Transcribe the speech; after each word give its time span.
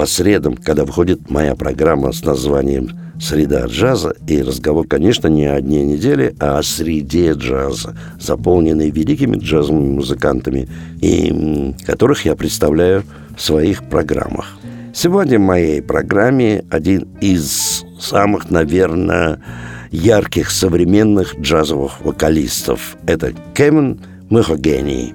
по 0.00 0.06
средам, 0.06 0.54
когда 0.56 0.86
выходит 0.86 1.28
моя 1.28 1.54
программа 1.54 2.12
с 2.12 2.24
названием 2.24 2.88
«Среда 3.20 3.66
джаза». 3.66 4.14
И 4.26 4.40
разговор, 4.40 4.86
конечно, 4.86 5.28
не 5.28 5.44
о 5.44 5.60
дне 5.60 5.84
недели, 5.84 6.34
а 6.40 6.56
о 6.56 6.62
среде 6.62 7.32
джаза, 7.32 7.94
заполненной 8.18 8.88
великими 8.88 9.36
джазовыми 9.36 9.96
музыкантами, 9.96 10.70
и 11.02 11.74
которых 11.84 12.24
я 12.24 12.34
представляю 12.34 13.02
в 13.36 13.42
своих 13.42 13.84
программах. 13.90 14.56
Сегодня 14.94 15.38
в 15.38 15.42
моей 15.42 15.82
программе 15.82 16.64
один 16.70 17.06
из 17.20 17.84
самых, 18.00 18.50
наверное, 18.50 19.42
ярких 19.90 20.50
современных 20.50 21.38
джазовых 21.38 22.00
вокалистов. 22.00 22.96
Это 23.06 23.34
Кевин 23.54 24.00
Махогений. 24.30 25.12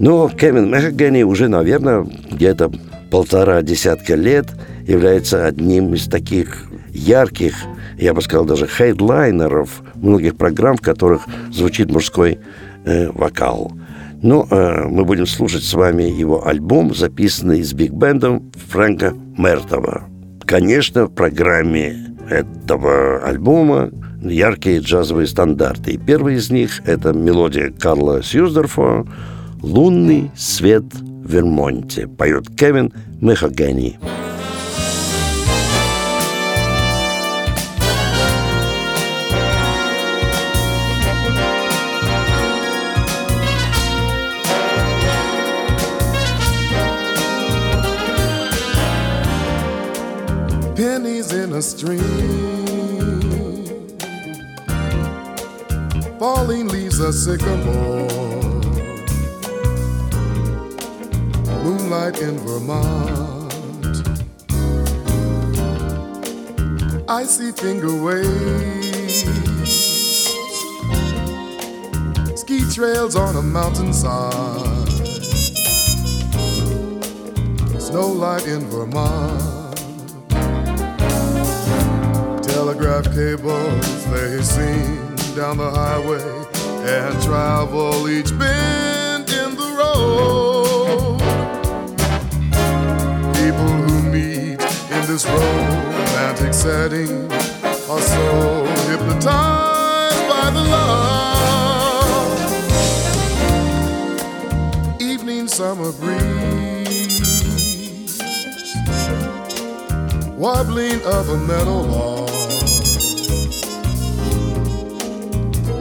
Но 0.00 0.28
Кевин 0.28 0.70
Махогений 0.70 1.22
уже, 1.22 1.46
наверное, 1.46 2.04
где-то 2.32 2.72
полтора 3.10 3.62
десятка 3.62 4.14
лет 4.14 4.46
является 4.86 5.46
одним 5.46 5.94
из 5.94 6.06
таких 6.06 6.66
ярких, 6.90 7.54
я 7.98 8.14
бы 8.14 8.22
сказал, 8.22 8.44
даже 8.44 8.66
хедлайнеров 8.66 9.82
многих 9.94 10.36
программ, 10.36 10.76
в 10.76 10.80
которых 10.80 11.26
звучит 11.52 11.90
мужской 11.90 12.38
э, 12.84 13.10
вокал. 13.10 13.72
Но 14.20 14.46
ну, 14.50 14.56
э, 14.56 14.84
мы 14.88 15.04
будем 15.04 15.26
слушать 15.26 15.62
с 15.62 15.74
вами 15.74 16.02
его 16.02 16.46
альбом, 16.46 16.94
записанный 16.94 17.62
с 17.62 17.72
биг-бендом 17.72 18.50
Фрэнка 18.70 19.14
Мертова. 19.36 20.08
Конечно, 20.44 21.06
в 21.06 21.14
программе 21.14 22.16
этого 22.28 23.20
альбома 23.20 23.90
яркие 24.22 24.80
джазовые 24.80 25.26
стандарты. 25.26 25.92
И 25.92 25.98
первый 25.98 26.36
из 26.36 26.50
них– 26.50 26.80
это 26.86 27.12
мелодия 27.12 27.70
Карла 27.70 28.22
Сьюздорфа 28.22 29.06
«Лунный 29.62 30.30
свет 30.36 30.84
Вермонте». 31.28 32.08
Поет 32.08 32.48
Кевин 32.56 32.92
Мехагени. 33.20 33.98
Pennies 50.76 51.32
in 51.32 51.52
a 51.54 51.60
stream 51.60 52.58
falling 56.18 56.68
leaves 56.68 57.00
a 57.00 57.12
sycamore. 57.12 58.17
Moonlight 61.88 62.20
in 62.20 62.36
Vermont. 62.40 63.52
Icy 67.08 67.50
finger 67.52 67.94
waves. 68.04 69.24
Ski 72.38 72.60
trails 72.74 73.16
on 73.16 73.36
a 73.36 73.42
mountainside. 73.42 74.86
Snowlight 77.80 78.46
in 78.46 78.68
Vermont. 78.68 79.78
Telegraph 82.42 83.04
cables 83.14 84.04
they 84.10 84.42
sing 84.42 85.16
down 85.34 85.56
the 85.56 85.70
highway 85.70 86.20
and 86.86 87.22
travel 87.22 88.10
each 88.10 88.38
bend 88.38 89.30
in 89.30 89.54
the 89.54 89.74
road. 89.78 90.47
This 95.08 95.24
romantic 95.24 96.52
setting 96.52 97.32
are 97.32 98.00
so 98.00 98.66
hypnotized 98.90 100.28
by 100.28 100.50
the 100.50 100.60
love. 100.60 102.28
Evening 105.00 105.48
summer 105.48 105.92
breeze, 105.92 107.08
wobbling 110.36 111.00
of 111.04 111.30
a 111.30 111.38
meadow 111.38 111.80
log. 111.80 112.28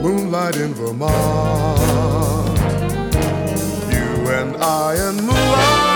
moonlight 0.01 0.55
in 0.55 0.73
Vermont. 0.73 1.79
You 3.91 4.29
and 4.39 4.55
I 4.55 4.95
and 4.95 5.17
moonlight. 5.17 5.86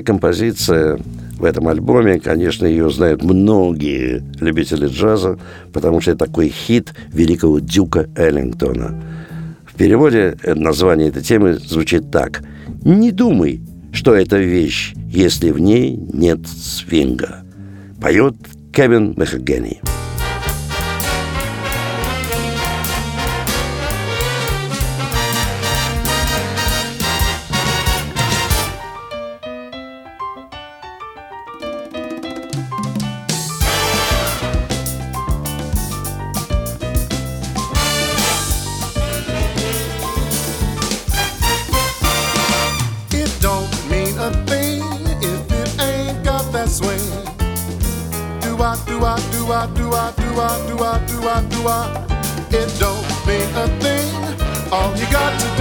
Вторая 0.00 0.18
композиция 0.18 0.98
в 1.38 1.44
этом 1.44 1.68
альбоме, 1.68 2.20
конечно, 2.20 2.64
ее 2.64 2.90
знают 2.90 3.22
многие 3.22 4.22
любители 4.40 4.86
джаза, 4.86 5.38
потому 5.74 6.00
что 6.00 6.12
это 6.12 6.24
такой 6.24 6.48
хит 6.48 6.94
великого 7.12 7.58
Дюка 7.58 8.08
Эллингтона. 8.16 8.98
В 9.66 9.74
переводе 9.74 10.38
название 10.42 11.10
этой 11.10 11.22
темы 11.22 11.54
звучит 11.54 12.10
так. 12.10 12.42
«Не 12.82 13.10
думай, 13.10 13.60
что 13.92 14.14
это 14.14 14.38
вещь, 14.38 14.94
если 14.96 15.50
в 15.50 15.58
ней 15.58 15.96
нет 16.14 16.48
свинга». 16.48 17.44
Поет 18.00 18.36
Кевин 18.72 19.12
Махагени. 19.18 19.82
It 19.82 20.09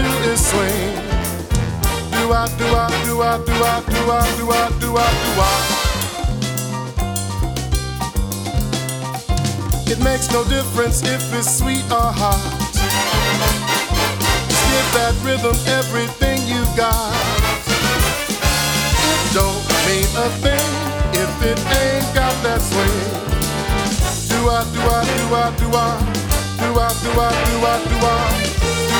do 0.01 0.31
is 0.31 0.40
swing. 0.50 0.96
Do 2.16 2.31
I, 2.31 2.48
do 2.57 2.66
I, 2.66 2.88
do 3.06 3.22
I, 3.22 3.38
do 3.44 3.51
I, 3.51 3.81
do 3.92 4.00
I, 4.12 4.24
do 4.38 4.46
I, 4.51 4.69
do 4.80 4.90
I, 4.98 5.10
do 5.24 5.31
I. 5.44 5.80
It 9.92 10.00
makes 10.04 10.31
no 10.31 10.44
difference 10.46 11.04
if 11.04 11.34
it's 11.34 11.57
sweet 11.60 11.84
or 11.92 12.12
hot. 12.22 12.40
Just 14.48 14.66
give 14.72 14.90
that 14.96 15.13
rhythm 15.25 15.57
everything 15.68 16.40
you 16.48 16.63
got. 16.78 17.13
It 19.12 19.22
don't 19.34 19.63
mean 19.88 20.10
a 20.16 20.30
thing 20.45 20.69
if 21.24 21.31
it 21.44 21.60
ain't 21.81 22.10
got 22.16 22.36
that 22.44 22.62
swing. 22.62 23.00
Do 24.30 24.40
I, 24.48 24.63
do 24.74 24.80
I, 24.80 25.04
do 25.18 25.25
I, 25.36 25.50
do 25.57 25.68
I, 25.75 25.90
do 26.62 26.69
I, 26.80 26.90
do 27.04 27.10
I, 27.10 27.10
do 27.10 27.19
I, 27.19 27.31
do 27.50 27.56
I. 27.66 27.78
Do 27.90 28.06
I 28.06 28.49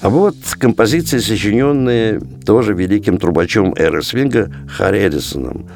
А 0.00 0.10
вот 0.10 0.36
композиции, 0.58 1.18
сочиненные 1.18 2.20
тоже 2.46 2.72
великим 2.72 3.18
трубачом 3.18 3.74
эры 3.74 4.02
свинга 4.02 4.50
Харри 4.68 5.08
Эдисоном. 5.08 5.68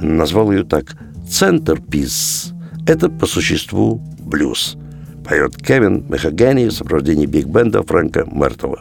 Назвал 0.00 0.52
ее 0.52 0.64
так 0.64 0.94
«Центрпис». 1.28 2.52
Это 2.86 3.08
по 3.08 3.26
существу 3.26 4.00
блюз. 4.20 4.76
Поет 5.24 5.56
Кевин 5.56 6.04
Мехагани 6.08 6.66
в 6.66 6.72
сопровождении 6.72 7.26
биг-бенда 7.26 7.82
Фрэнка 7.82 8.26
Мертова. 8.30 8.80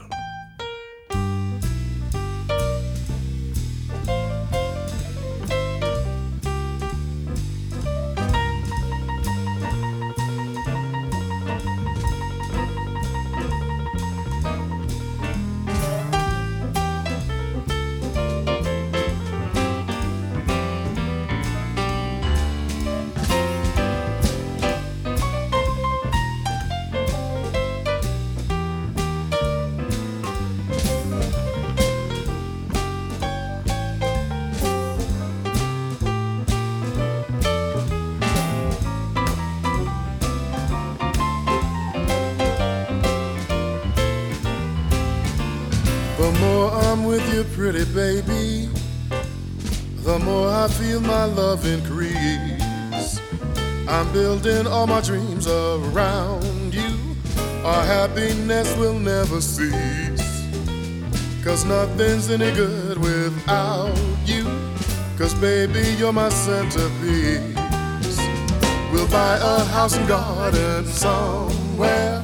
Garden 70.51 70.85
somewhere 70.85 72.23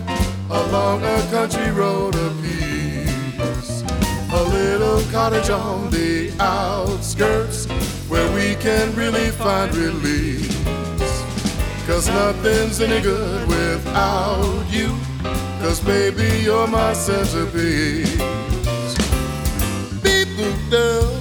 along 0.49 1.03
a 1.03 1.21
country 1.29 1.69
road 1.71 2.15
of 2.15 2.33
peace. 2.41 3.83
A 4.31 4.43
little 4.43 5.01
cottage 5.11 5.49
on 5.49 5.89
the 5.89 6.31
outskirts 6.39 7.65
where 8.09 8.29
we 8.33 8.55
can 8.55 8.93
really 8.95 9.29
find 9.31 9.73
release. 9.75 10.55
Cause 11.85 12.07
nothing's 12.09 12.81
any 12.81 13.01
good 13.01 13.47
without 13.47 14.65
you. 14.69 14.95
Cause 15.61 15.79
baby, 15.81 16.43
you're 16.43 16.67
my 16.67 16.93
centerpiece. 16.93 18.17
Beep 20.03 20.27
boop 20.37 20.69
do. 20.69 21.11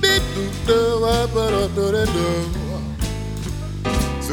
Beep 0.00 0.22
boop 0.34 0.66
do. 0.66 2.63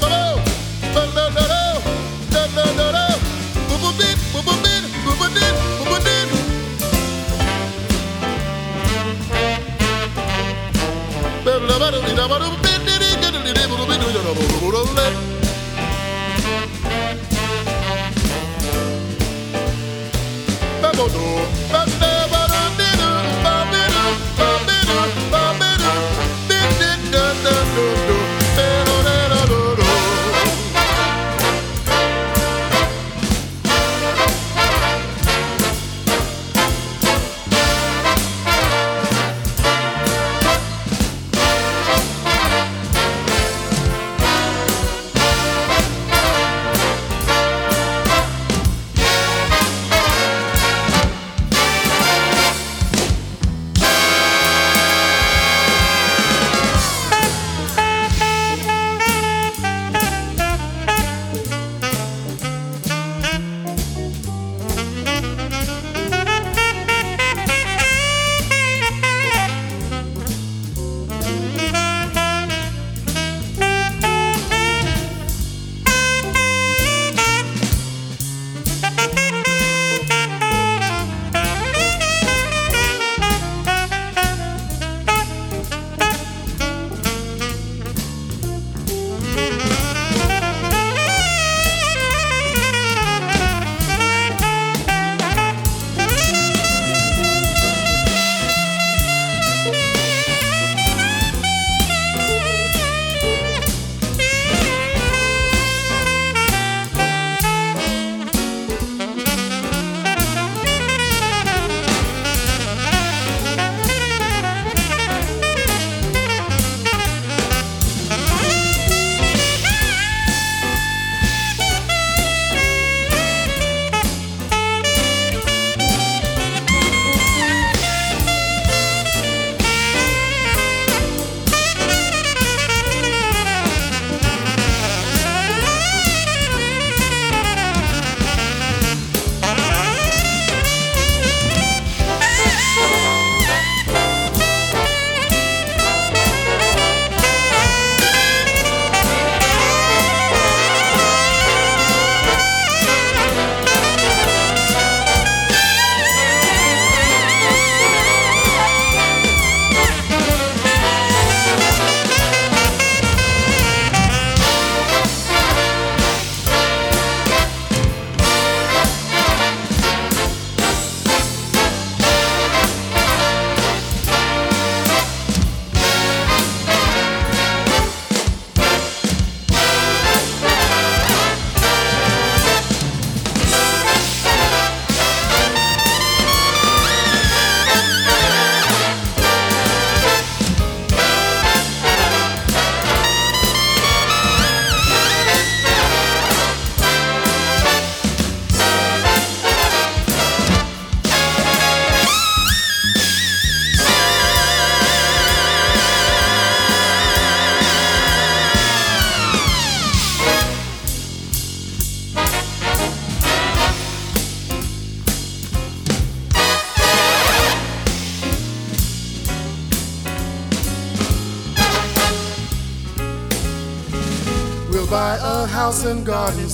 Ba 0.00 0.11
Let 14.94 15.31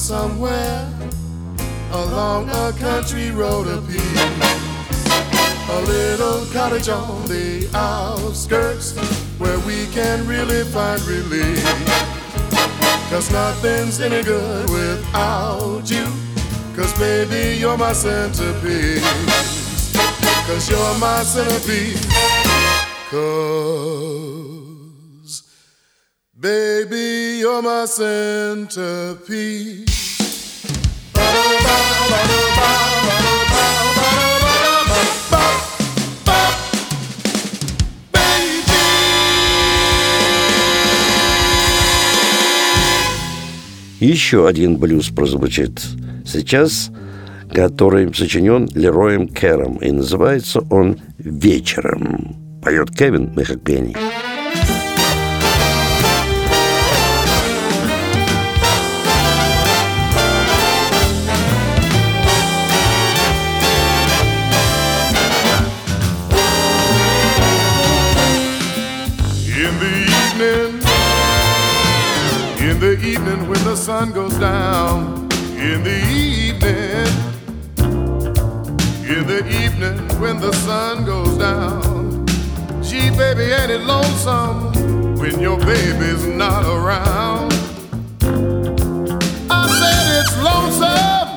somewhere 0.08 0.88
along 1.92 2.48
a 2.48 2.72
country 2.78 3.30
road 3.30 3.66
peace. 3.86 4.00
A 5.68 5.82
little 5.82 6.46
cottage 6.46 6.88
on 6.88 7.26
the 7.26 7.68
outskirts 7.74 8.96
where 9.36 9.58
we 9.66 9.84
can 9.88 10.26
really 10.26 10.64
find 10.64 10.98
relief. 11.02 11.62
Cause 13.10 13.30
nothing's 13.30 14.00
any 14.00 14.22
good 14.22 14.70
without 14.70 15.90
you. 15.90 16.06
Cause 16.74 16.98
baby, 16.98 17.58
you're 17.58 17.76
my 17.76 17.92
centerpiece. 17.92 19.04
Cause 20.46 20.70
you're 20.70 20.98
my 20.98 21.22
centerpiece. 21.22 22.06
Cause 23.10 24.62
baby, 26.34 27.40
you're 27.40 27.60
my 27.60 27.84
centerpiece. 27.84 29.97
Еще 44.00 44.46
один 44.46 44.76
блюз 44.76 45.08
прозвучит 45.08 45.82
сейчас, 46.24 46.90
который 47.52 48.14
сочинен 48.14 48.68
Лероем 48.74 49.28
Кэром, 49.28 49.76
и 49.78 49.90
называется 49.90 50.60
он 50.70 50.98
«Вечером». 51.18 52.36
Поет 52.62 52.90
Кевин 52.90 53.32
Мехакпенни. 53.36 53.96
It 83.60 83.82
lonesome 83.82 84.72
when 85.18 85.38
your 85.40 85.58
baby's 85.58 86.24
not 86.24 86.64
around? 86.64 87.52
I 89.50 89.68
said 89.78 90.06
it's 90.20 90.34
lonesome. 90.48 91.28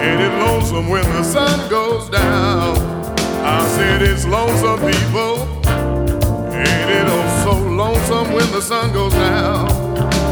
Ain't 0.00 0.20
it 0.20 0.34
lonesome 0.44 0.88
when 0.88 1.04
the 1.12 1.22
sun 1.22 1.70
goes 1.70 2.10
down? 2.10 2.76
I 3.44 3.64
said 3.76 4.02
it's 4.02 4.26
lonesome, 4.26 4.80
people. 4.80 5.46
Ain't 6.50 6.90
it 6.98 7.06
oh 7.06 7.42
so 7.44 7.52
lonesome 7.68 8.32
when 8.32 8.50
the 8.50 8.60
sun 8.60 8.92
goes 8.92 9.12
down? 9.12 9.68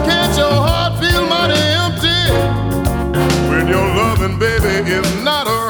Can't 0.04 0.36
your 0.36 0.50
heart 0.50 0.98
feel 0.98 1.24
mighty 1.24 1.62
empty 1.86 2.32
when 3.48 3.68
your 3.68 3.86
loving 3.94 4.40
baby 4.40 4.90
is 4.90 5.22
not 5.22 5.46
around? 5.46 5.61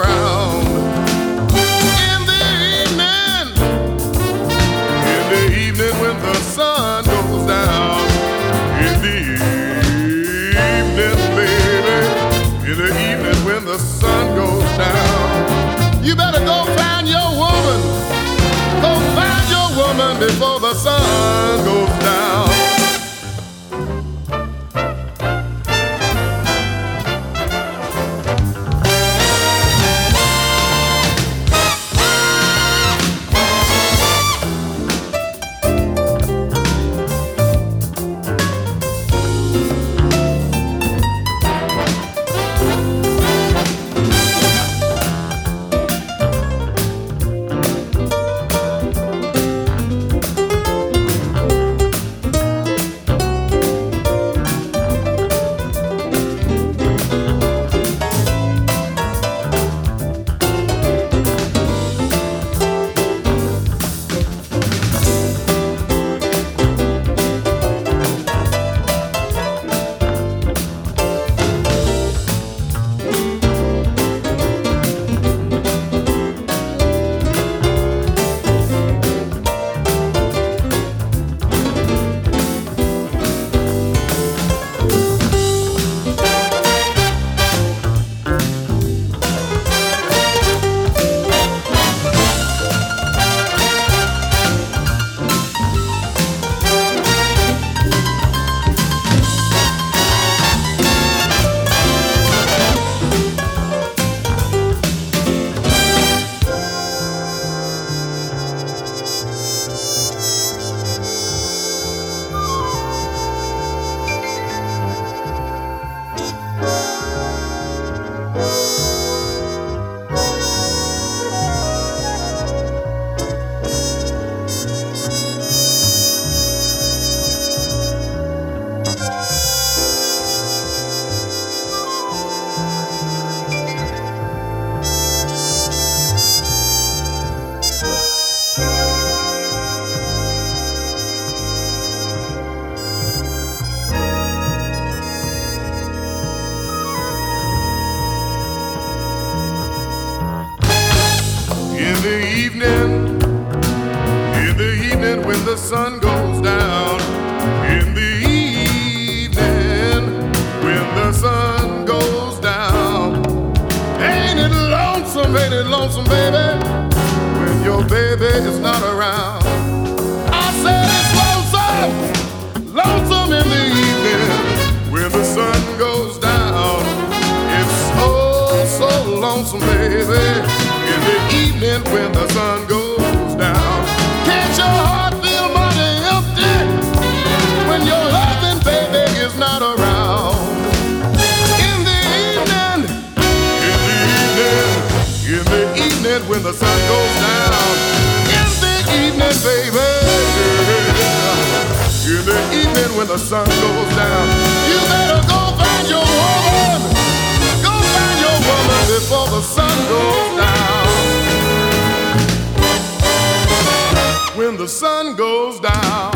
When 214.53 214.61
the 214.61 214.69
sun 214.69 215.17
goes 215.17 215.61
down. 215.61 216.13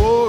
Oh, 0.00 0.28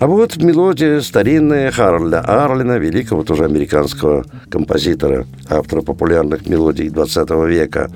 А 0.00 0.06
вот 0.08 0.36
мелодия 0.38 1.00
старинная 1.00 1.70
Харля 1.70 2.22
Арлина, 2.22 2.78
великого 2.78 3.22
тоже 3.22 3.44
американского 3.44 4.24
композитора, 4.50 5.26
автора 5.48 5.82
популярных 5.82 6.48
мелодий 6.48 6.88
20 6.88 7.30
века. 7.46 7.88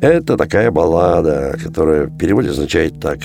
Это 0.00 0.38
такая 0.38 0.70
баллада, 0.70 1.54
которая 1.62 2.06
в 2.06 2.16
переводе 2.16 2.48
означает 2.48 2.98
так. 2.98 3.18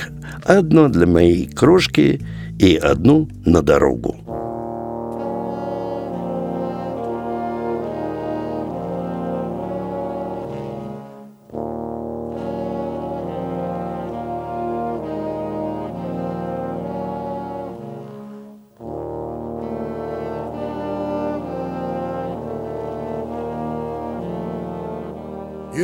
«Одно 0.44 0.90
для 0.90 1.08
моей 1.08 1.48
крошки 1.48 2.20
и 2.60 2.76
одну 2.76 3.30
на 3.46 3.62
дорогу». 3.62 4.23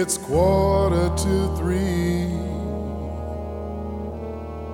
It's 0.01 0.17
quarter 0.17 1.09
to 1.23 1.55
three. 1.57 2.31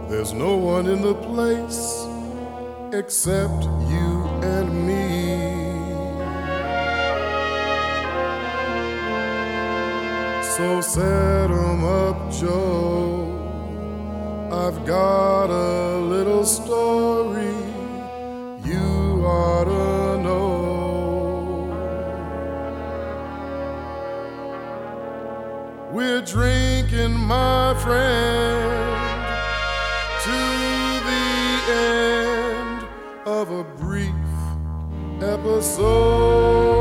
There's 0.07 0.33
no 0.33 0.55
one 0.55 0.85
in 0.85 1.01
the 1.01 1.15
place 1.15 2.05
except 2.93 3.63
you 3.89 4.11
and 4.55 4.67
me. 4.85 5.09
So 10.55 10.81
set 10.81 11.49
'em 11.49 11.83
up, 11.83 12.17
Joe. 12.29 13.25
I've 14.51 14.85
got 14.85 15.47
a 15.49 15.97
little 16.13 16.45
story 16.45 17.57
you 18.63 19.25
ought 19.25 19.65
to 19.65 20.21
know. 20.21 20.74
We're 25.95 26.19
drinking, 26.19 27.13
my 27.13 27.73
friend, 27.79 29.25
to 30.25 30.39
the 31.08 31.23
end 31.71 32.88
of 33.25 33.49
a 33.49 33.63
brief 33.63 34.12
episode. 35.21 36.74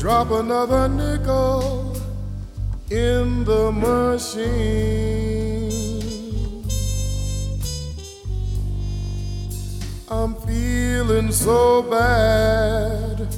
Drop 0.00 0.30
another 0.30 0.88
nickel 0.88 1.94
in 2.90 3.44
the 3.44 3.70
machine. 3.70 4.40
I'm 10.08 10.34
feeling 10.36 11.30
so 11.30 11.82
bad. 11.82 13.28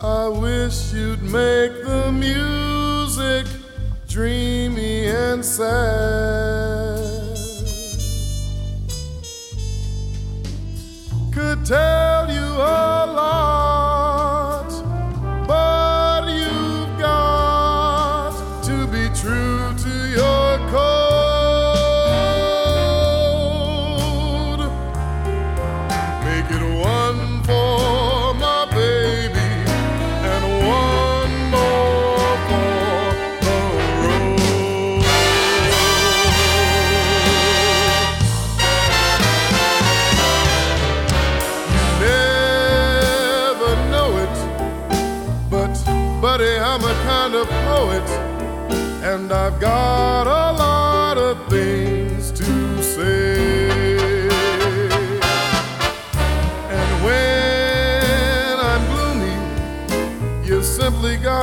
I 0.00 0.28
wish 0.28 0.94
you'd 0.94 1.20
make 1.24 1.84
the 1.84 2.10
music 2.10 3.46
dreamy 4.08 5.08
and 5.08 5.44
sad. 5.44 6.47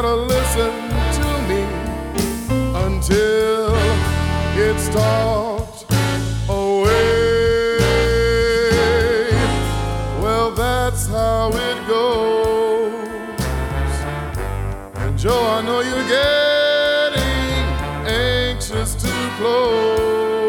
Gotta 0.01 0.13
listen 0.13 0.73
to 1.17 1.27
me 1.47 1.61
until 2.85 3.73
it's 4.57 4.89
talked 4.89 5.85
away. 6.49 7.77
Well, 10.21 10.51
that's 10.51 11.07
how 11.07 11.47
it 11.47 11.87
goes. 11.87 12.93
And 14.95 15.17
Joe, 15.17 15.31
I 15.31 15.61
know 15.61 15.79
you're 15.79 16.09
getting 16.09 17.23
anxious 18.05 18.95
to 18.95 19.11
close. 19.37 20.44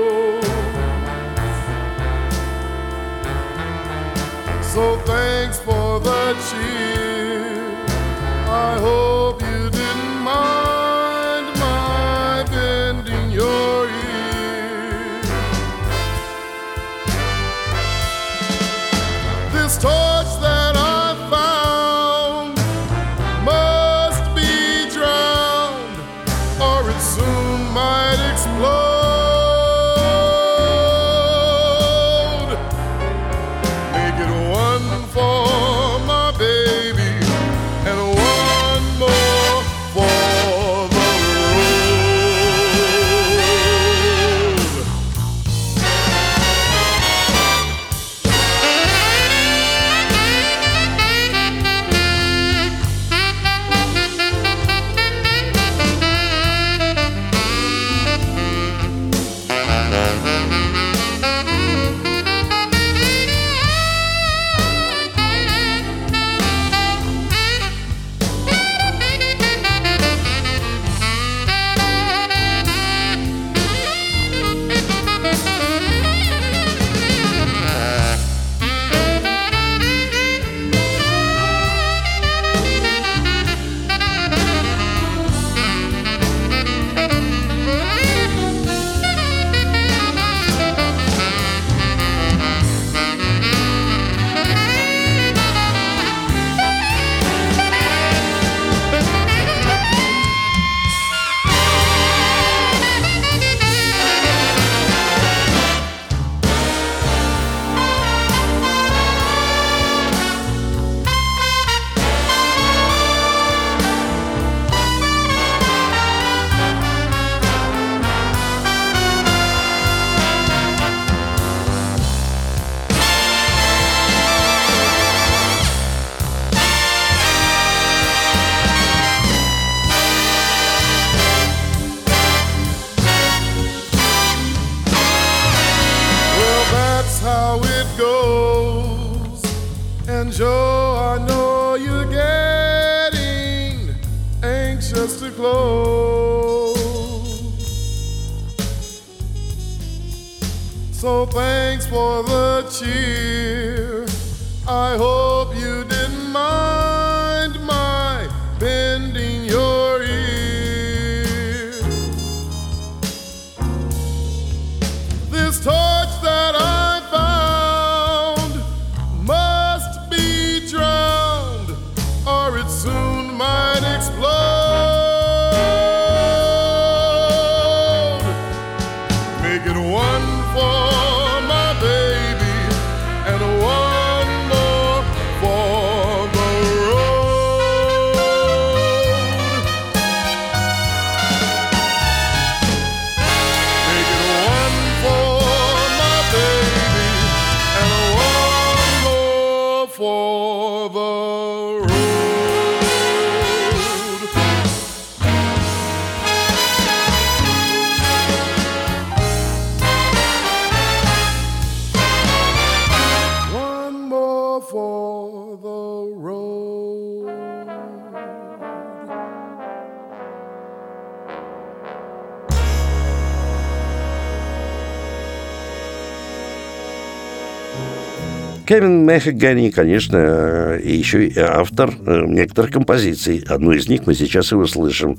Кевин 228.66 229.04
Мэхагани, 229.04 229.70
конечно, 229.70 230.16
э, 230.16 230.80
и 230.82 230.96
еще 230.96 231.28
и 231.28 231.38
автор 231.38 231.94
э, 232.04 232.24
некоторых 232.26 232.72
композиций. 232.72 233.44
Одну 233.46 233.70
из 233.70 233.88
них 233.88 234.06
мы 234.06 234.14
сейчас 234.14 234.50
и 234.50 234.56
услышим. 234.56 235.18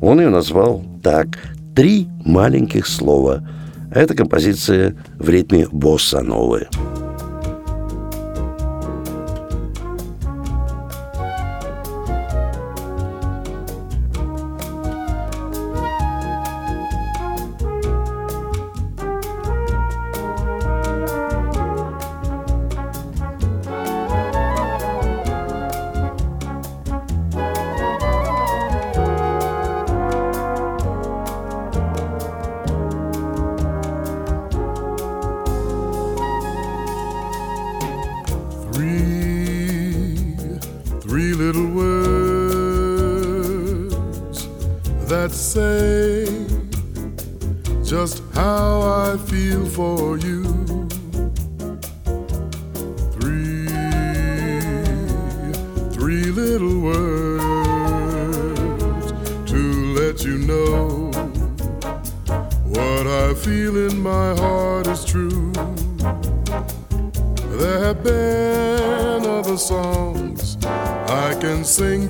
Он 0.00 0.20
ее 0.20 0.28
назвал 0.28 0.84
так 1.00 1.28
«Три 1.76 2.08
маленьких 2.24 2.88
слова». 2.88 3.46
Это 3.94 4.14
композиция 4.14 4.96
в 5.20 5.28
ритме 5.28 5.68
босса 5.70 6.20
новая. 6.20 6.68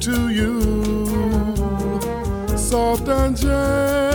to 0.01 0.31
you, 0.31 0.61
soft 2.57 3.07
and 3.09 3.37
gentle. 3.37 4.10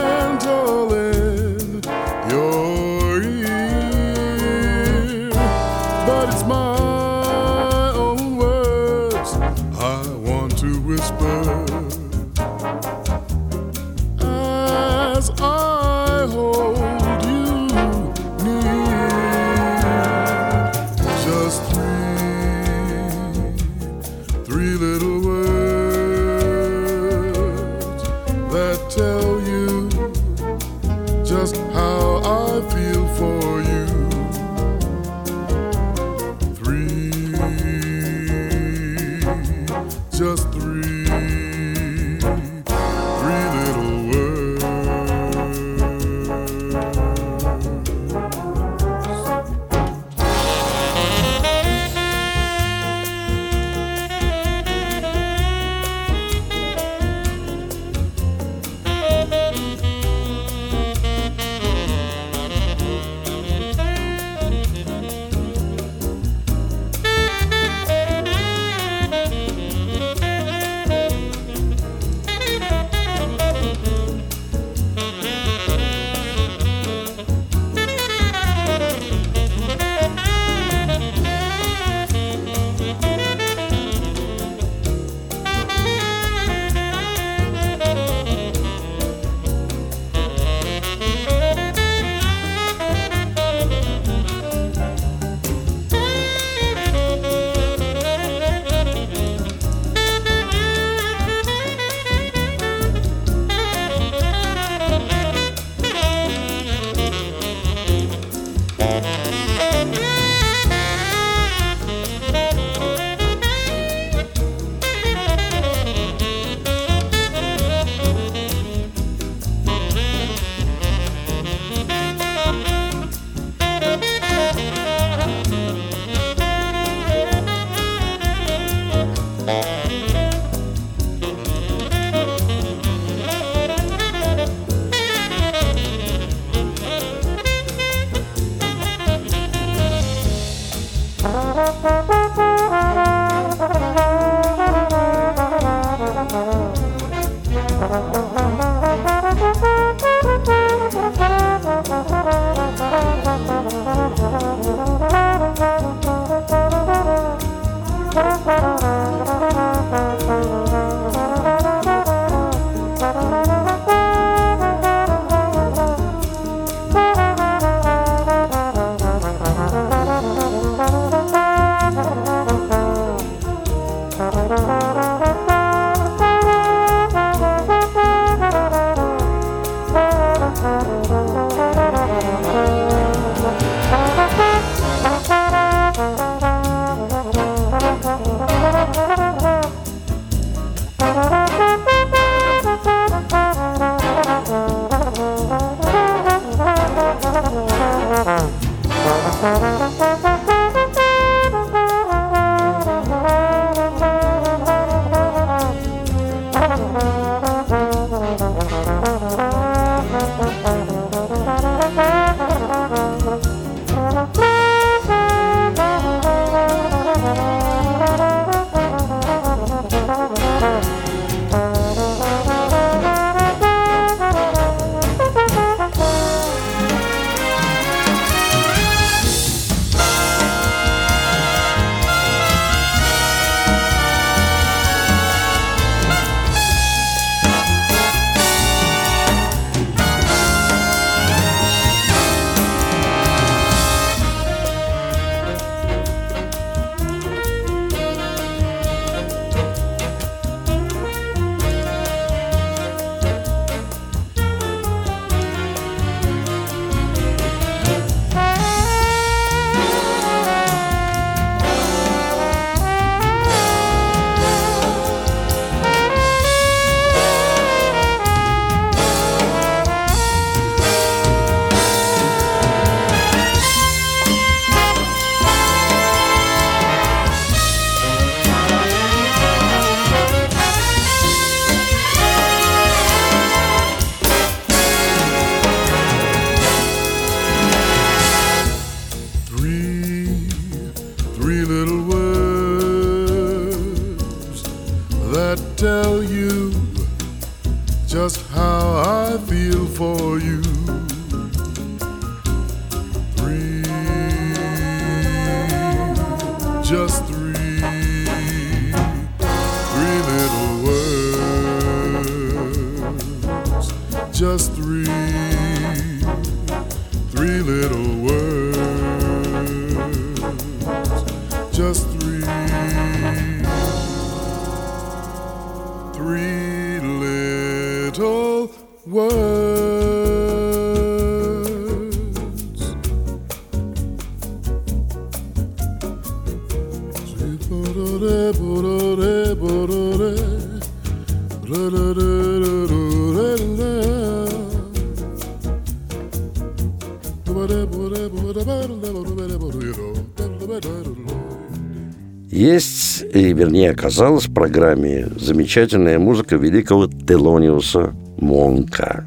Вернее 353.55 353.91
оказалась 353.91 354.47
в 354.47 354.53
программе 354.53 355.27
замечательная 355.39 356.19
музыка 356.19 356.57
великого 356.57 357.07
Телониуса 357.07 358.13
Монка. 358.37 359.25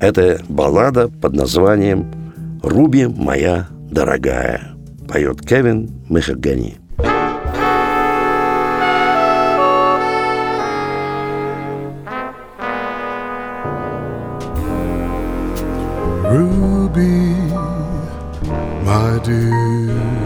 Это 0.00 0.40
баллада 0.48 1.08
под 1.08 1.34
названием 1.34 2.10
«Руби, 2.62 3.06
моя 3.06 3.68
дорогая». 3.90 4.72
Поет 5.08 5.40
Кевин 5.42 5.90
Махагани. 6.08 6.78
Ruby, 16.28 17.36
my 18.84 19.20
dear. 19.24 20.25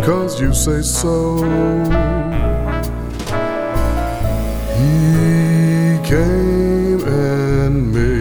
Cause 0.05 0.41
you 0.43 0.53
say 0.53 0.83
so. 0.83 1.39
He 4.77 5.99
came 6.07 7.01
and 7.03 7.95
made 7.95 8.16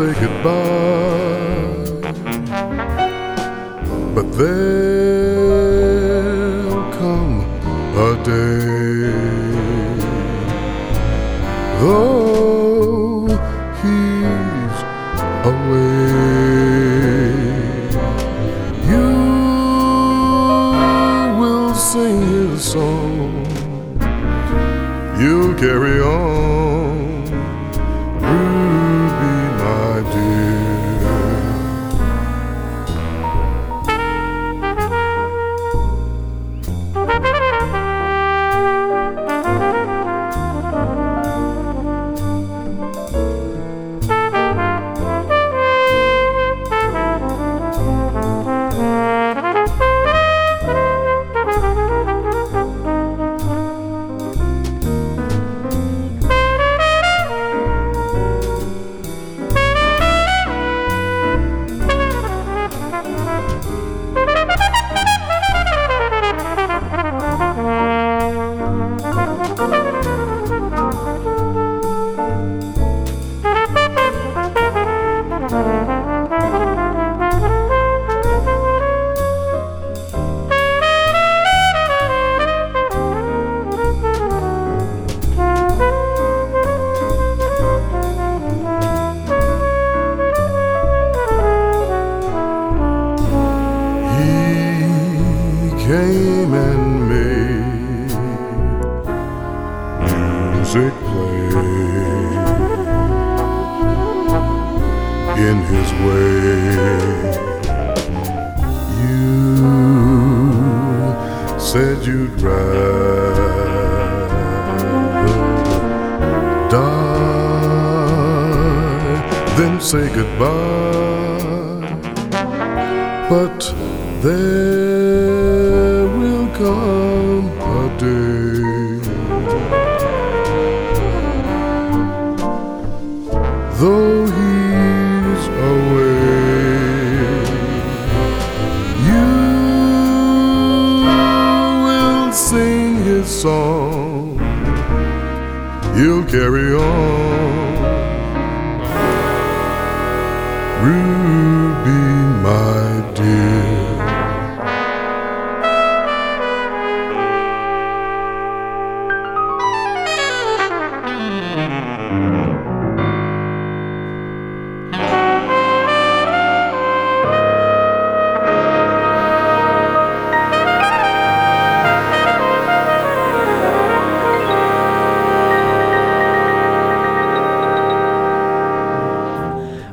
say 0.00 0.14
goodbye. 0.18 1.90
But 4.14 4.26
there'll 4.38 4.79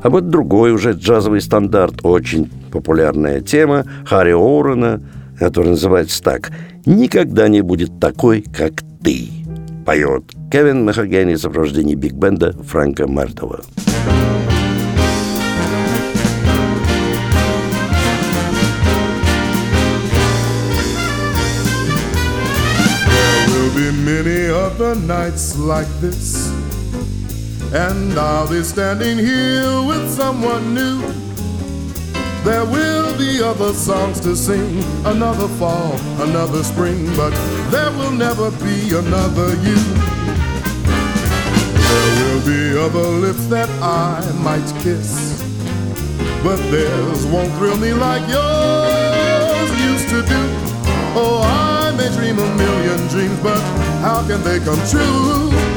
А 0.07 0.09
вот 0.09 0.29
другой 0.29 0.71
уже 0.71 0.93
джазовый 0.93 1.41
стандарт, 1.41 1.95
очень 2.03 2.49
популярная 2.71 3.41
тема 3.41 3.83
Харри 4.05 4.31
Оуэна, 4.31 5.01
который 5.37 5.71
называется 5.71 6.23
так 6.23 6.53
«Никогда 6.85 7.49
не 7.49 7.59
будет 7.59 7.99
такой, 7.99 8.41
как 8.41 8.83
ты», 9.03 9.27
поет 9.85 10.23
Кевин 10.49 10.85
Махагани 10.85 11.33
в 11.33 11.39
сопровождении 11.39 11.95
биг-бенда 11.95 12.53
Франка 12.63 13.05
Мартова. 13.05 13.59
Many 24.05 24.47
other 24.47 24.95
nights 25.05 25.57
like 25.57 25.87
this, 26.01 26.49
and 27.73 28.17
I'll 28.17 28.49
be 28.49 28.63
standing 28.63 29.17
here 29.17 29.81
with 29.83 30.09
someone 30.09 30.73
new. 30.73 31.01
There 32.43 32.65
will 32.65 33.17
be 33.17 33.41
other 33.43 33.73
songs 33.73 34.19
to 34.21 34.35
sing, 34.35 34.83
another 35.05 35.47
fall, 35.59 35.93
another 36.21 36.63
spring, 36.63 37.05
but 37.17 37.31
there 37.71 37.91
will 37.91 38.11
never 38.11 38.51
be 38.63 38.95
another 38.95 39.49
you. 39.67 39.79
There 41.89 42.11
will 42.15 42.45
be 42.45 42.77
other 42.77 43.09
lips 43.19 43.47
that 43.47 43.69
I 43.81 44.23
might 44.41 44.67
kiss, 44.81 45.43
but 46.43 46.57
theirs 46.71 47.25
won't 47.25 47.51
thrill 47.55 47.77
me 47.77 47.93
like 47.93 48.27
yours 48.29 49.69
used 49.81 50.09
to 50.09 50.21
do. 50.21 50.41
Oh, 51.19 51.41
I 51.43 51.91
may 51.97 52.09
dream 52.15 52.39
a 52.39 52.55
million 52.55 53.07
dreams, 53.07 53.39
but 53.41 53.59
how 53.99 54.25
can 54.25 54.41
they 54.43 54.59
come 54.59 54.79
true? 54.87 55.76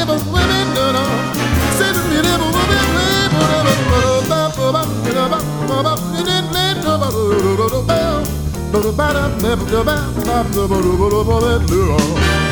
Said 1.77 1.93
to 1.95 2.01
me, 2.09 2.19
never 2.21 2.47
was 2.51 2.67
that 2.71 2.87
way. 2.95 3.31
Ba 3.31 3.43
ba 3.51 3.59
ba 3.65 3.73
ba 4.27 4.39
ba 4.57 4.67
ba. 4.75 4.81
Ba 5.07 5.23
ba 5.31 5.39
ba 5.39 5.39
ba 5.69 5.77
ba. 5.85 5.93
Said 6.11 6.27
it 6.27 6.45
never 6.51 6.97
was 6.99 7.15
that 7.15 7.71
way. 7.87 8.21
Ba 8.71 8.79
ba 8.81 8.91
ba 8.91 9.07
ba 9.41 9.55
ba 9.55 9.83
ba. 9.87 9.95
Ba 10.25 10.43
ba 10.43 10.63
ba 10.67 11.23
ba 11.23 11.37
ba. 11.41 12.50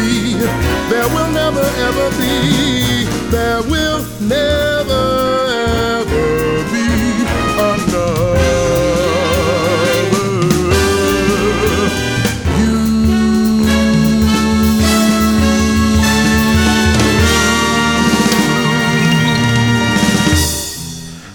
Be, 0.00 0.34
there 0.90 1.08
will 1.14 1.30
never 1.32 1.66
ever 1.88 2.08
be, 2.18 3.04
there 3.30 3.62
will 3.62 4.00
never 4.20 5.04
ever 6.00 6.64
be 6.72 6.88
another. 7.58 8.40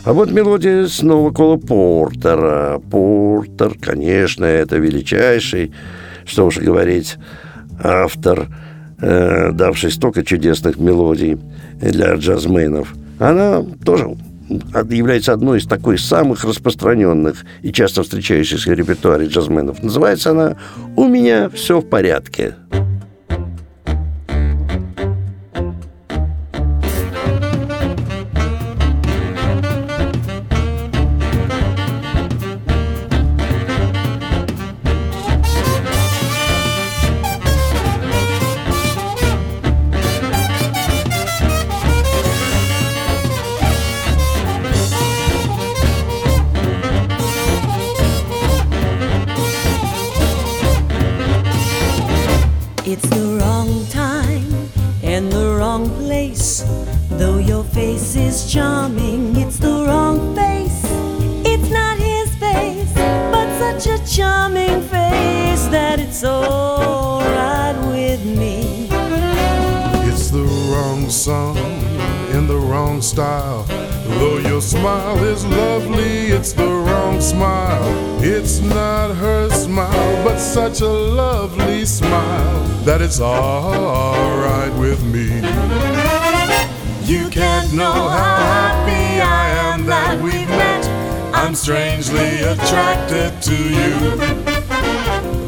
А 0.05 0.13
вот 0.13 0.29
мелодия 0.29 0.85
снова 0.85 1.31
Кола 1.31 1.57
Портера. 1.57 2.79
Портер, 2.91 3.73
конечно, 3.81 4.45
это 4.45 4.77
величайший, 4.77 5.71
что 6.25 6.45
уж 6.45 6.59
говорить, 6.59 7.17
автор, 7.83 8.47
э, 8.99 9.51
давший 9.51 9.91
столько 9.91 10.23
чудесных 10.23 10.77
мелодий 10.77 11.37
для 11.79 12.15
джазменов. 12.15 12.93
Она 13.19 13.63
тоже 13.83 14.15
является 14.89 15.33
одной 15.33 15.59
из 15.59 15.65
такой 15.65 15.97
самых 15.97 16.43
распространенных 16.43 17.45
и 17.61 17.71
часто 17.71 18.03
встречающихся 18.03 18.69
в 18.69 18.73
репертуаре 18.73 19.27
джазменов. 19.27 19.81
Называется 19.81 20.31
она 20.31 20.57
«У 20.95 21.07
меня 21.07 21.49
все 21.49 21.79
в 21.79 21.89
порядке». 21.89 22.55
It's 83.05 83.21
alright 83.21 84.73
with 84.79 85.03
me. 85.03 85.27
You 87.03 87.29
can't 87.29 87.71
know 87.71 87.93
how 87.93 88.37
happy 88.57 89.21
I 89.21 89.47
am 89.69 89.85
that 89.85 90.19
we've 90.19 90.49
met. 90.49 90.83
I'm 91.31 91.53
strangely 91.53 92.39
attracted 92.39 93.39
to 93.43 93.57
you. 93.79 93.93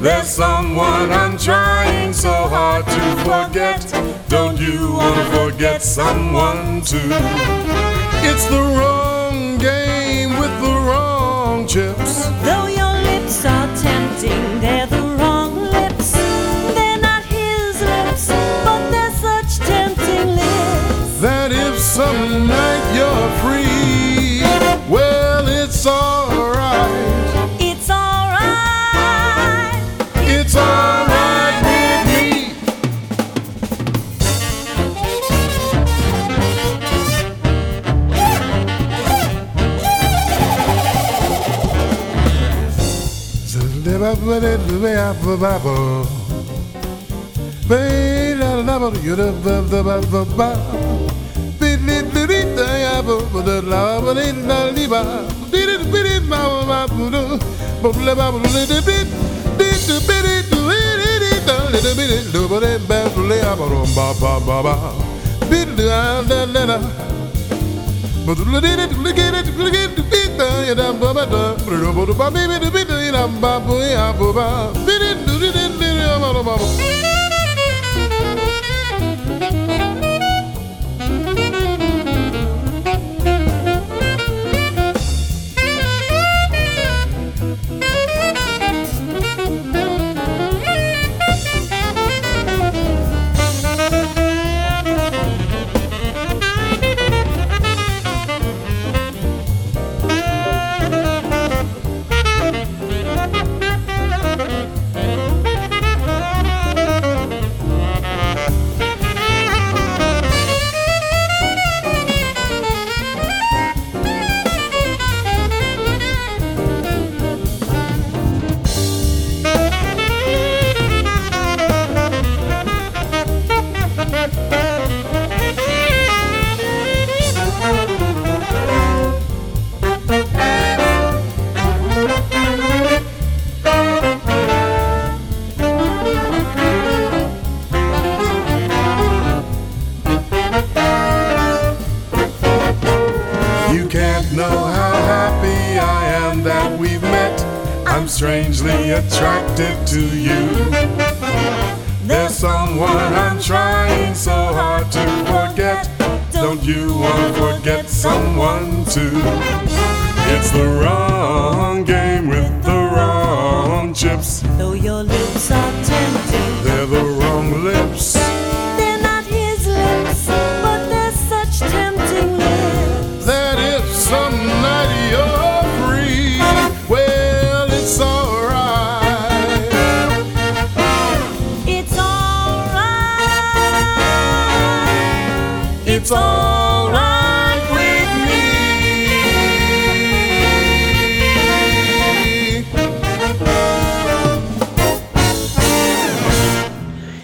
There's 0.03 0.28
someone 0.28 1.12
I'm 1.12 1.36
trying 1.36 2.14
so 2.14 2.32
hard 2.32 2.86
to 2.86 3.03
forget. 3.26 3.82
Don't 4.30 4.60
you 4.60 4.93
wanna 4.93 5.26
forget 5.32 5.82
someone 5.82 6.82
too? 6.82 7.10
It's 8.30 8.45
the 8.45 8.62
wrong 8.78 9.58
game 9.58 10.38
with 10.38 10.53
the 10.62 10.76
wrong 10.88 11.68
chips. 11.68 12.28
Though 12.45 12.68
your 12.68 12.93
lips 13.10 13.43
are 13.45 13.68
tempting, 13.78 14.62
they're 14.62 14.86
the 14.86 14.97
some 21.98 22.48
night 22.48 22.93
you're 22.95 23.30
free, 23.41 24.43
well, 24.88 25.48
it's 25.48 25.88
alright. 25.88 26.91
It's 27.60 27.89
alright. 27.89 29.74
It's 30.18 30.56
alright 30.56 31.56
with 31.64 32.08
me. 32.08 32.54
You 76.80 77.07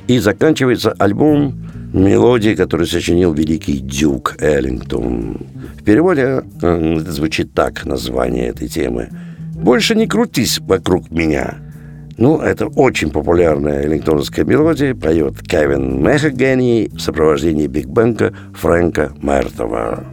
И 0.08 0.20
заканчивается 0.20 0.92
альбом 1.00 1.56
мелодии, 1.94 2.56
который 2.56 2.88
сочинил 2.88 3.34
великий 3.34 3.80
Дюк 3.80 4.36
Эллингтон. 4.40 5.38
В 5.80 5.84
переводе 5.84 6.44
э, 6.62 6.96
звучит 7.08 7.54
так, 7.54 7.86
название 7.86 8.48
этой 8.48 8.68
темы. 8.68 9.10
«Больше 9.56 9.96
не 9.96 10.08
крутись 10.08 10.60
вокруг 10.60 11.12
меня». 11.12 11.58
Ну, 12.18 12.40
это 12.40 12.68
очень 12.68 13.10
популярная 13.10 13.82
эллингтоновская 13.84 14.46
мелодия, 14.46 14.94
поет 14.94 15.42
Кевин 15.42 16.04
Мехагани 16.04 16.90
в 16.94 17.00
сопровождении 17.00 17.66
биг-бенка 17.66 18.34
Фрэнка 18.54 19.14
Мертова. 19.22 20.04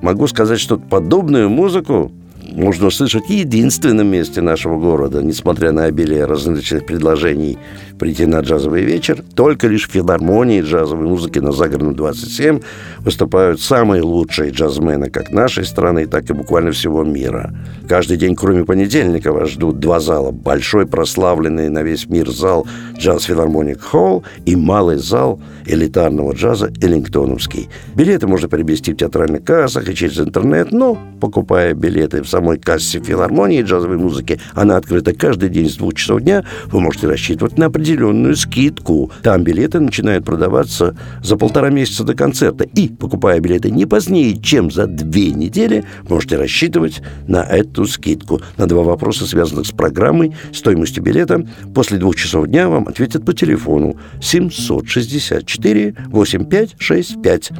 Могу 0.00 0.26
сказать, 0.26 0.58
что 0.58 0.78
подобную 0.78 1.50
музыку 1.50 2.10
можно 2.52 2.86
услышать 2.86 3.28
единственном 3.28 4.08
месте 4.08 4.40
нашего 4.40 4.78
города, 4.78 5.22
несмотря 5.22 5.72
на 5.72 5.84
обилие 5.84 6.24
различных 6.24 6.86
предложений 6.86 7.58
прийти 7.98 8.26
на 8.26 8.40
джазовый 8.40 8.82
вечер. 8.82 9.22
Только 9.34 9.68
лишь 9.68 9.88
в 9.88 9.92
филармонии 9.92 10.60
джазовой 10.60 11.06
музыки 11.06 11.38
на 11.38 11.52
Загородном 11.52 11.94
27 11.94 12.60
выступают 12.98 13.60
самые 13.60 14.02
лучшие 14.02 14.50
джазмены 14.50 15.10
как 15.10 15.30
нашей 15.30 15.64
страны, 15.64 16.06
так 16.06 16.28
и 16.30 16.32
буквально 16.32 16.72
всего 16.72 17.04
мира. 17.04 17.54
Каждый 17.88 18.16
день, 18.16 18.34
кроме 18.34 18.64
понедельника, 18.64 19.32
вас 19.32 19.50
ждут 19.50 19.78
два 19.78 20.00
зала. 20.00 20.30
Большой 20.30 20.86
прославленный 20.86 21.68
на 21.68 21.82
весь 21.82 22.08
мир 22.08 22.30
зал 22.30 22.66
Джаз 22.98 23.24
Филармоник 23.24 23.80
Холл 23.80 24.24
и 24.46 24.56
малый 24.56 24.98
зал 24.98 25.40
элитарного 25.66 26.32
джаза 26.32 26.70
Эллингтоновский. 26.80 27.68
Билеты 27.94 28.26
можно 28.26 28.48
приобрести 28.48 28.92
в 28.92 28.96
театральных 28.96 29.44
кассах 29.44 29.88
и 29.88 29.94
через 29.94 30.18
интернет, 30.18 30.72
но, 30.72 30.98
покупая 31.20 31.74
билеты 31.74 32.22
в 32.22 32.28
самой 32.34 32.58
кассе 32.58 32.98
филармонии 32.98 33.62
джазовой 33.62 33.96
музыки, 33.96 34.40
она 34.54 34.76
открыта 34.76 35.14
каждый 35.14 35.50
день 35.50 35.70
с 35.70 35.76
двух 35.76 35.94
часов 35.94 36.20
дня, 36.20 36.44
вы 36.66 36.80
можете 36.80 37.06
рассчитывать 37.06 37.56
на 37.56 37.66
определенную 37.66 38.34
скидку. 38.34 39.12
Там 39.22 39.44
билеты 39.44 39.78
начинают 39.78 40.24
продаваться 40.24 40.96
за 41.22 41.36
полтора 41.36 41.70
месяца 41.70 42.02
до 42.02 42.14
концерта. 42.14 42.64
И, 42.64 42.88
покупая 42.88 43.38
билеты 43.38 43.70
не 43.70 43.86
позднее, 43.86 44.36
чем 44.36 44.72
за 44.72 44.88
две 44.88 45.30
недели, 45.30 45.84
можете 46.08 46.36
рассчитывать 46.36 47.02
на 47.28 47.44
эту 47.44 47.86
скидку. 47.86 48.40
На 48.56 48.66
два 48.66 48.82
вопроса, 48.82 49.26
связанных 49.26 49.66
с 49.66 49.70
программой, 49.70 50.34
стоимостью 50.52 51.04
билета, 51.04 51.46
после 51.72 51.98
двух 51.98 52.16
часов 52.16 52.48
дня 52.48 52.68
вам 52.68 52.88
ответят 52.88 53.24
по 53.24 53.32
телефону 53.32 53.96
764 54.20 55.94
8565. 56.08 57.50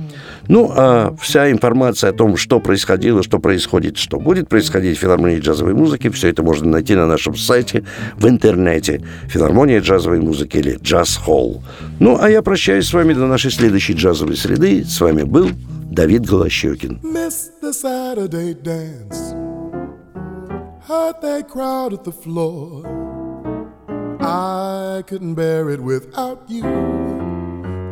Ну, 0.48 0.72
а 0.74 1.14
вся 1.20 1.48
информация 1.52 2.10
о 2.10 2.12
том, 2.12 2.36
что 2.36 2.58
происходило, 2.58 3.22
что 3.22 3.38
происходит, 3.38 3.98
что 3.98 4.18
будет 4.18 4.48
происходить 4.48 4.63
в 4.70 4.98
филармонии 4.98 5.40
джазовой 5.40 5.74
музыки, 5.74 6.08
все 6.10 6.28
это 6.28 6.42
можно 6.42 6.68
найти 6.68 6.94
на 6.94 7.06
нашем 7.06 7.36
сайте 7.36 7.84
в 8.16 8.28
интернете. 8.28 9.02
Филармония 9.28 9.80
джазовой 9.80 10.20
музыки 10.20 10.58
или 10.58 10.78
Джаз 10.82 11.16
Холл. 11.16 11.62
Ну, 12.00 12.18
а 12.20 12.28
я 12.28 12.42
прощаюсь 12.42 12.86
с 12.86 12.92
вами 12.92 13.12
до 13.12 13.26
нашей 13.26 13.50
следующей 13.50 13.94
джазовой 13.94 14.36
среды. 14.36 14.84
С 14.84 15.00
вами 15.00 15.22
был 15.22 15.50
Давид 15.90 16.26
Голощекин. 16.26 17.00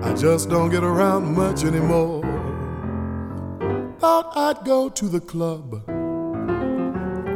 I 0.04 0.14
just 0.14 0.50
don't 0.50 0.68
get 0.68 0.82
around 0.82 1.32
much 1.32 1.64
anymore. 1.64 2.22
Thought 4.00 4.36
I'd 4.36 4.64
go 4.64 4.88
to 4.88 5.08
the 5.08 5.20
club. 5.20 6.01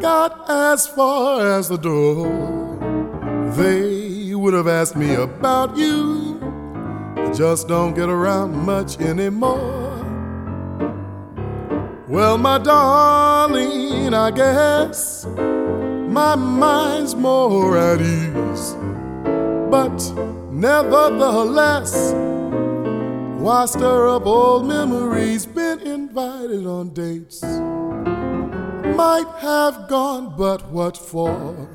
Got 0.00 0.50
as 0.50 0.86
far 0.86 1.40
as 1.40 1.68
the 1.68 1.78
door. 1.78 2.76
They 3.56 4.34
would 4.34 4.52
have 4.54 4.68
asked 4.68 4.96
me 4.96 5.14
about 5.14 5.76
you. 5.76 6.38
I 7.16 7.32
just 7.32 7.66
don't 7.68 7.94
get 7.94 8.08
around 8.08 8.54
much 8.54 9.00
anymore. 9.00 10.04
Well, 12.08 12.38
my 12.38 12.58
darling, 12.58 14.14
I 14.14 14.30
guess 14.30 15.26
my 15.26 16.34
mind's 16.34 17.14
more 17.14 17.76
at 17.76 18.00
ease. 18.00 18.74
But 19.70 19.98
nevertheless, 20.52 22.12
why 23.40 23.66
stir 23.66 24.08
up 24.08 24.26
old 24.26 24.66
memories? 24.66 25.46
Been 25.46 25.80
invited 25.80 26.66
on 26.66 26.90
dates. 26.90 27.42
Might 28.96 29.28
have 29.40 29.88
gone, 29.88 30.34
but 30.38 30.70
what 30.70 30.96
for? 30.96 31.68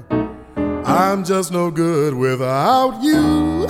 I'm 0.83 1.23
just 1.23 1.51
no 1.51 1.69
good 1.69 2.15
without 2.15 2.99
you. 3.03 3.67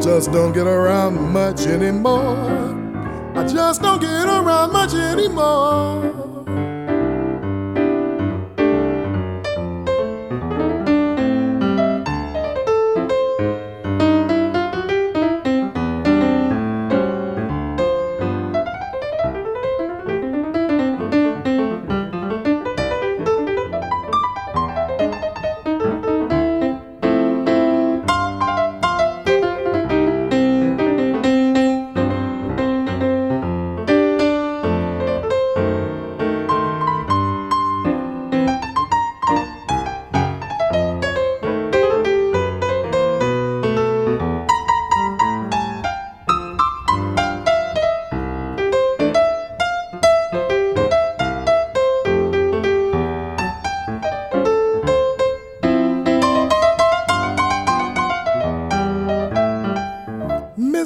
Just 0.00 0.32
don't 0.32 0.52
get 0.52 0.66
around 0.66 1.32
much 1.32 1.60
anymore. 1.66 2.36
I 3.36 3.46
just 3.46 3.80
don't 3.80 4.00
get 4.00 4.26
around 4.26 4.72
much 4.72 4.92
anymore. 4.92 6.27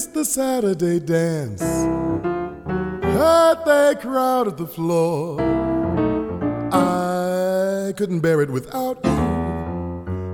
Missed 0.02 0.14
the 0.14 0.24
Saturday 0.24 0.98
dance. 0.98 1.62
Heard 1.62 3.58
they 3.64 3.94
crowded 4.00 4.56
the 4.56 4.66
floor. 4.66 5.40
I 6.72 7.92
couldn't 7.96 8.18
bear 8.18 8.42
it 8.42 8.50
without 8.50 8.98
you. 9.04 9.12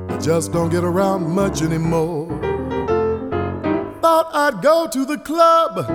I 0.08 0.18
just 0.22 0.54
don't 0.54 0.70
get 0.70 0.84
around 0.84 1.28
much 1.28 1.60
anymore. 1.60 2.28
Thought 4.00 4.30
I'd 4.32 4.62
go 4.62 4.88
to 4.88 5.04
the 5.04 5.18
club. 5.18 5.86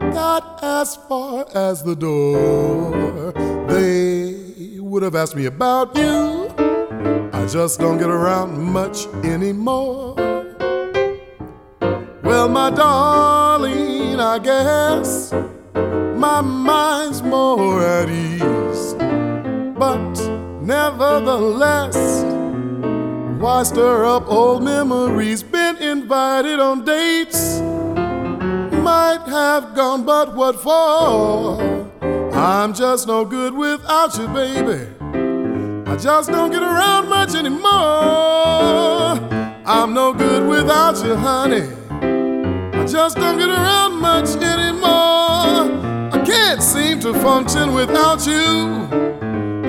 Got 0.00 0.64
as 0.64 0.96
far 0.96 1.44
as 1.54 1.82
the 1.82 1.96
door. 1.96 3.32
They 3.68 4.78
would 4.80 5.02
have 5.02 5.14
asked 5.14 5.36
me 5.36 5.44
about 5.44 5.94
you. 5.98 6.48
I 7.30 7.46
just 7.46 7.78
don't 7.78 7.98
get 7.98 8.08
around 8.08 8.58
much 8.58 9.06
anymore. 9.22 10.37
My 12.50 12.70
darling, 12.70 14.20
I 14.20 14.38
guess 14.38 15.32
my 15.74 16.40
mind's 16.40 17.22
more 17.22 17.82
at 17.82 18.08
ease. 18.08 18.94
But 19.78 20.12
nevertheless, 20.60 21.96
why 23.40 23.62
stir 23.62 24.04
up 24.04 24.28
old 24.28 24.62
memories? 24.62 25.42
Been 25.42 25.76
invited 25.76 26.58
on 26.58 26.84
dates, 26.84 27.60
might 27.60 29.22
have 29.26 29.74
gone, 29.74 30.04
but 30.04 30.34
what 30.34 30.60
for? 30.60 31.60
I'm 32.34 32.74
just 32.74 33.06
no 33.06 33.24
good 33.24 33.54
without 33.54 34.16
you, 34.18 34.26
baby. 34.28 34.86
I 35.90 35.96
just 35.96 36.30
don't 36.30 36.50
get 36.50 36.62
around 36.62 37.08
much 37.08 37.34
anymore. 37.34 37.70
I'm 39.64 39.94
no 39.94 40.12
good 40.12 40.46
without 40.48 41.02
you, 41.04 41.14
honey. 41.14 41.77
Just 42.90 43.16
don't 43.16 43.38
get 43.38 43.48
around 43.48 44.00
much 44.00 44.30
anymore. 44.36 45.68
I 46.12 46.24
can't 46.24 46.38
can't 46.58 46.62
seem 46.62 46.98
to 46.98 47.12
function 47.20 47.72
without 47.72 48.26
you. 48.26 48.88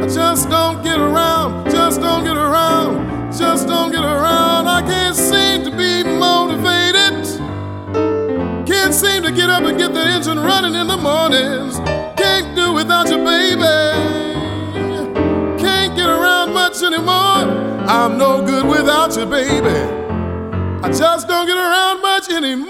I 0.02 0.08
just 0.08 0.50
don't 0.50 0.82
get 0.84 0.98
around, 0.98 1.70
just 1.70 2.02
don't 2.02 2.24
get 2.24 2.36
around, 2.36 3.32
just 3.32 3.68
don't 3.68 3.92
get 3.92 4.04
around. 4.04 4.66
I 4.68 4.82
can't 4.82 5.16
seem 5.16 5.66
to 5.66 5.72
be 5.72 6.04
motivated. 6.04 7.14
Can't 8.66 8.94
seem 8.94 9.22
to 9.24 9.32
get 9.32 9.50
up 9.52 9.64
and 9.64 9.78
get 9.78 9.94
the 9.94 10.00
engine 10.00 10.40
running 10.40 10.74
in 10.74 10.88
the 10.88 10.98
mornings. 10.98 11.78
Can't 12.18 12.56
do 12.56 12.74
without 12.74 13.08
you, 13.10 13.18
baby. 13.18 13.78
Can't 15.62 15.96
get 15.96 16.10
around 16.10 16.54
much 16.54 16.82
anymore. 16.82 17.44
I'm 17.88 18.18
no 18.18 18.42
good 18.44 18.66
without 18.66 19.16
you, 19.16 19.26
baby. 19.28 20.09
I 20.82 20.90
just 20.92 21.28
don't 21.28 21.46
get 21.46 21.58
around 21.58 22.02
much 22.02 22.30
anymore. 22.32 22.70